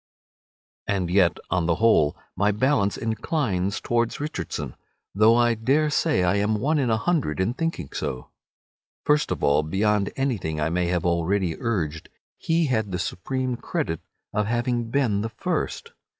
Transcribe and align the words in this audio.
And 0.87 1.11
yet, 1.11 1.37
on 1.51 1.67
the 1.67 1.75
whole, 1.75 2.17
my 2.35 2.51
balance 2.51 2.97
inclines 2.97 3.79
towards 3.79 4.19
Richardson, 4.19 4.75
though 5.13 5.35
I 5.35 5.53
dare 5.53 5.91
say 5.91 6.23
I 6.23 6.37
am 6.37 6.55
one 6.59 6.79
in 6.79 6.89
a 6.89 6.97
hundred 6.97 7.39
in 7.39 7.53
thinking 7.53 7.89
so. 7.93 8.31
First 9.05 9.29
of 9.29 9.43
all, 9.43 9.61
beyond 9.61 10.11
anything 10.15 10.59
I 10.59 10.71
may 10.71 10.87
have 10.87 11.05
already 11.05 11.55
urged, 11.59 12.09
he 12.39 12.65
had 12.65 12.91
the 12.91 12.97
supreme 12.97 13.55
credit 13.57 14.01
of 14.33 14.47
having 14.47 14.89
been 14.89 15.21
the 15.21 15.29
first. 15.29 15.91